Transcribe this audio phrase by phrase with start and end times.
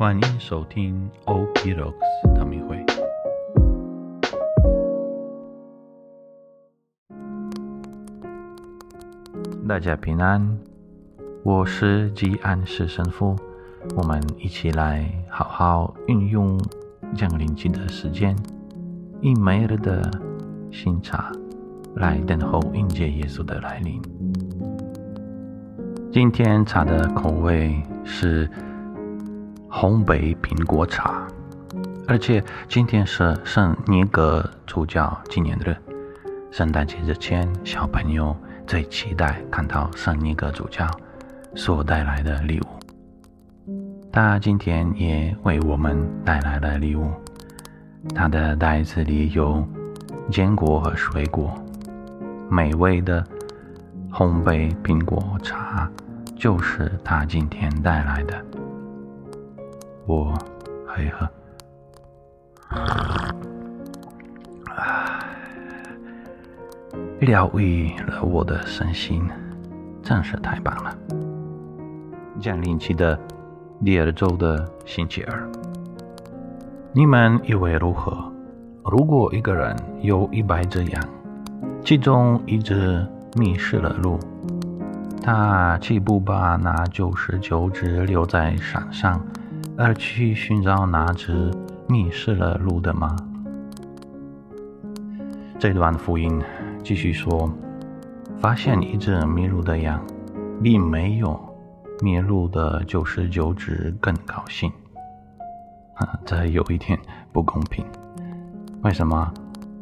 [0.00, 2.82] 欢迎收听 OP Rocks 唐明会。
[9.68, 10.58] 大家平安，
[11.42, 13.36] 我是吉安市神父。
[13.94, 16.58] 我们一起来好好运用
[17.14, 18.34] 降临期的时间，
[19.20, 20.10] 以每日的
[20.70, 21.30] 新茶
[21.96, 24.00] 来等候迎接耶稣的来临。
[26.10, 28.50] 今天茶的口味是。
[29.80, 31.26] 烘焙苹果茶，
[32.06, 35.74] 而且今天是圣尼格主教纪念日。
[36.50, 40.86] 圣诞节之前，小朋友最期待看到圣尼格主教
[41.54, 42.66] 所带来的礼物。
[44.12, 47.10] 他今天也为我们带来了礼物。
[48.14, 49.66] 他的袋子里有
[50.30, 51.54] 坚果和水果，
[52.50, 53.24] 美味的
[54.12, 55.90] 烘焙苹果茶
[56.36, 58.44] 就是他今天带来的。
[60.10, 60.36] 我
[60.84, 61.30] 喝一喝，
[67.20, 69.22] 疗愈了我的身心，
[70.02, 70.92] 真是太棒了。
[72.40, 73.16] 降临期的
[73.84, 75.48] 第二周的星期二，
[76.92, 78.12] 你们以为如何？
[78.82, 81.00] 如果一个人有一百只羊，
[81.84, 84.18] 其中一只迷失了路，
[85.22, 89.24] 他岂不把那九十九只留在山上？
[89.82, 91.50] 而去寻找那只
[91.88, 93.16] 迷失了路的吗？
[95.58, 96.38] 这段福音
[96.84, 97.50] 继续说：
[98.38, 99.98] 发现一只迷路的羊，
[100.62, 101.40] 比没有
[102.02, 104.70] 迷路的九十九只更高兴。
[105.94, 106.98] 啊这有一点
[107.32, 107.82] 不公平。
[108.82, 109.32] 为什么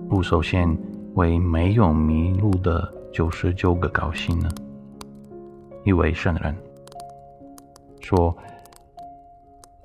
[0.09, 0.79] 不首先
[1.15, 4.49] 为没有迷路的九十九个高兴呢？
[5.83, 6.55] 一位圣人
[8.01, 8.33] 说。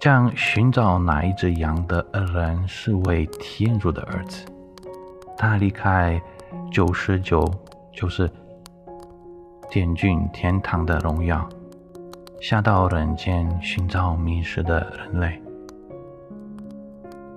[0.03, 4.45] 将寻找哪一只羊的人是为天主的儿子，
[5.37, 6.21] 他离开
[6.69, 7.49] 九十九，
[7.93, 8.29] 就是
[9.69, 11.47] 天君天堂的荣耀，
[12.41, 15.41] 下到人间寻找迷失的人类。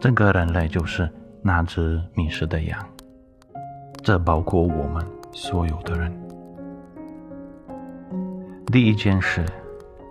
[0.01, 1.09] 这个人类就是
[1.43, 2.85] 那只迷失的羊，
[4.03, 6.13] 这包括我们所有的人。
[8.73, 9.47] 第一件事，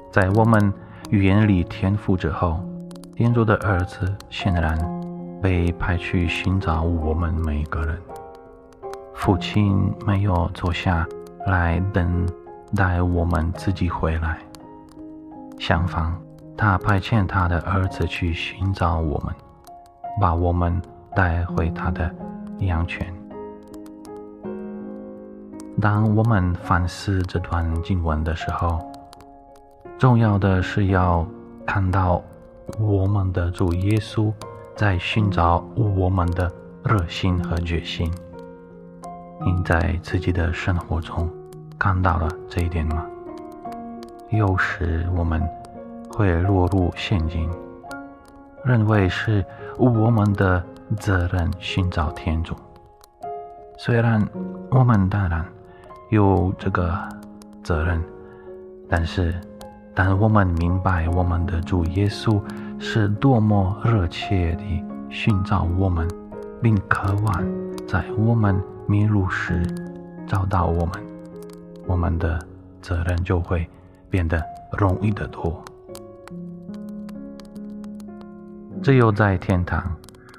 [0.10, 0.74] 在我们。
[1.12, 2.60] 远离天赋之后，
[3.16, 4.78] 天主的儿子显然
[5.42, 7.98] 被派去寻找我们每个人。
[9.14, 11.08] 父亲没有坐下
[11.46, 12.28] 来等
[12.76, 14.40] 待我们自己回来，
[15.60, 16.14] 相反，
[16.58, 19.34] 他派遣他的儿子去寻找我们，
[20.20, 20.82] 把我们
[21.16, 22.14] 带回他的
[22.60, 23.06] 羊圈。
[25.80, 28.80] 当我们反思这段经文的时候，
[29.98, 31.26] 重要的是要
[31.66, 32.22] 看到
[32.78, 34.32] 我们的主耶稣
[34.76, 36.52] 在寻找我们的
[36.84, 38.12] 热心和决心。
[39.46, 41.30] 您在自己的生活中
[41.80, 43.06] 看到了这一点吗？
[44.32, 45.42] 有时我们
[46.12, 47.50] 会落入陷阱，
[48.66, 49.46] 认为是
[49.78, 50.62] 我们的
[50.98, 52.54] 责任寻找天主。
[53.78, 54.22] 虽然
[54.72, 55.46] 我们当然
[56.10, 56.94] 有这个
[57.64, 58.04] 责任，
[58.90, 59.34] 但是。
[59.98, 62.42] 但我们明白，我们的主耶稣
[62.78, 66.06] 是多么热切地寻找我们，
[66.62, 67.44] 并渴望
[67.88, 69.64] 在我们迷路时
[70.28, 70.94] 找到我们，
[71.88, 72.38] 我们的
[72.82, 73.66] 责任就会
[74.10, 74.44] 变得
[74.78, 75.64] 容易得多。
[78.84, 79.96] 只有在天堂，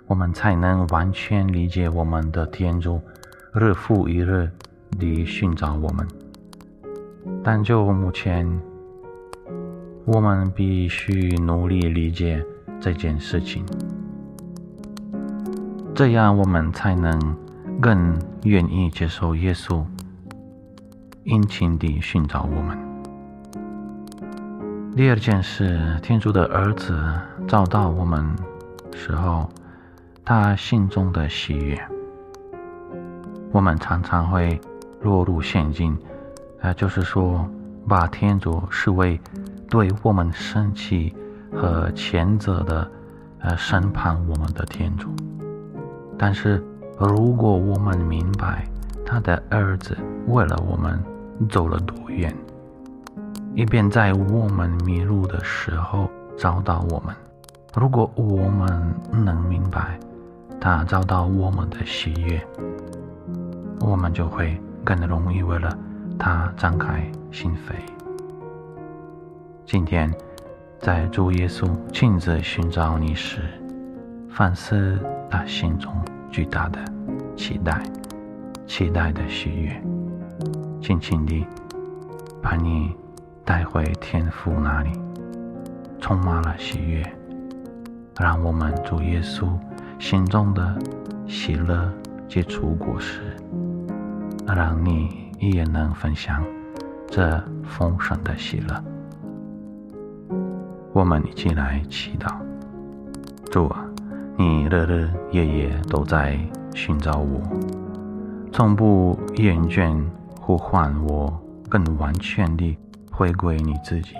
[0.06, 3.00] 我们才能完全理解我们的天主
[3.54, 4.50] 日复一日
[4.98, 6.06] 地寻找我们。
[7.42, 8.46] 但就目前，
[10.06, 12.40] 我们必须努力理解
[12.80, 13.66] 这件事情，
[15.96, 17.36] 这样我们才能
[17.80, 19.84] 更愿意接受耶稣
[21.24, 22.78] 殷勤地寻找我们。
[24.94, 26.97] 第二件事，天主的儿子
[27.48, 28.24] 找到我们
[28.94, 29.50] 时候，
[30.24, 31.76] 他心中的喜悦。
[33.50, 34.60] 我们常常会
[35.02, 35.98] 落入陷阱，
[36.60, 37.44] 呃，就是说
[37.88, 39.20] 把天主视为。
[39.68, 41.15] 对我们生气
[41.53, 42.91] 和谴责的，
[43.41, 45.09] 呃，审判我们的天主。
[46.16, 46.65] 但是，
[46.98, 48.65] 如果我们明白
[49.04, 49.97] 他的儿子
[50.28, 51.03] 为了我们
[51.48, 52.34] 走了多远，
[53.54, 57.15] 以便在我们迷路的时候找到我们；
[57.74, 59.98] 如果我们能明白
[60.60, 62.41] 他找到我们的喜悦，
[63.80, 65.77] 我们就会更容易为了
[66.19, 67.96] 他张开心扉。
[69.66, 70.09] 今天，
[70.78, 73.41] 在主耶稣亲自寻找你时，
[74.30, 74.97] 反思
[75.28, 75.92] 他心中
[76.30, 76.78] 巨大的
[77.36, 77.83] 期待、
[78.65, 79.83] 期待的喜悦，
[80.80, 81.45] 轻轻地
[82.41, 82.95] 把你
[83.45, 84.92] 带回天父那里，
[86.01, 87.03] 充满了喜悦，
[88.21, 89.48] 让我们主耶稣
[89.98, 90.78] 心中的
[91.27, 91.92] 喜乐
[92.28, 93.36] 结出果实，
[94.47, 96.45] 让你也能分享
[97.09, 98.96] 这丰盛的喜乐。
[100.97, 102.33] 我们一起来祈祷：
[103.51, 103.84] 主啊，
[104.39, 106.41] 你日日夜夜都在
[106.75, 107.43] 寻找我，
[108.51, 110.03] 从不厌倦
[110.41, 111.39] 呼唤我，
[111.69, 112.78] 更完全地
[113.13, 114.15] 回归你自己。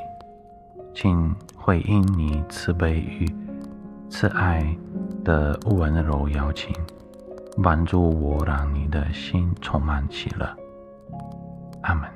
[0.95, 3.27] 请回应你慈悲与
[4.11, 4.77] 慈爱
[5.25, 6.75] 的温柔邀请，
[7.63, 10.47] 帮助我让你的心充满喜乐。
[11.81, 12.07] 阿门。